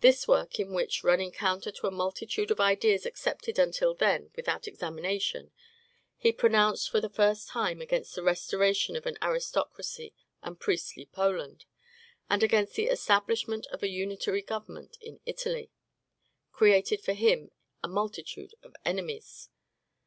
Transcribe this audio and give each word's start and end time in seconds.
This 0.00 0.26
work, 0.26 0.58
in 0.58 0.72
which, 0.72 1.04
running 1.04 1.30
counter 1.30 1.70
to 1.70 1.86
a 1.86 1.90
multitude 1.90 2.50
of 2.50 2.58
ideas 2.58 3.04
accepted 3.04 3.58
until 3.58 3.92
then 3.92 4.30
without 4.34 4.66
examination, 4.66 5.52
he 6.16 6.32
pronounced 6.32 6.88
for 6.88 7.02
the 7.02 7.10
first 7.10 7.48
time 7.48 7.82
against 7.82 8.14
the 8.14 8.22
restoration 8.22 8.96
of 8.96 9.04
an 9.04 9.18
aristocratic 9.20 10.14
and 10.42 10.58
priestly 10.58 11.04
Poland, 11.04 11.66
and 12.30 12.42
against 12.42 12.76
the 12.76 12.86
establishment 12.86 13.66
of 13.66 13.82
a 13.82 13.90
unitary 13.90 14.40
government 14.40 14.96
in 15.02 15.20
Italy, 15.26 15.70
created 16.50 17.02
for 17.02 17.12
him 17.12 17.50
a 17.84 17.88
multitude 17.88 18.54
of 18.62 18.74
enemies. 18.86 19.50